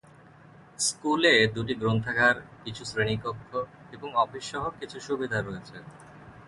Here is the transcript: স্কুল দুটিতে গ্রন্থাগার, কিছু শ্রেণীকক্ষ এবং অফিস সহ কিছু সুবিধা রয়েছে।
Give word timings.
স্কুল 0.79 1.21
দুটিতে 1.55 1.79
গ্রন্থাগার, 1.81 2.35
কিছু 2.63 2.83
শ্রেণীকক্ষ 2.85 3.49
এবং 3.95 4.09
অফিস 4.23 4.43
সহ 4.51 4.63
কিছু 4.79 4.97
সুবিধা 5.07 5.37
রয়েছে। 5.41 5.77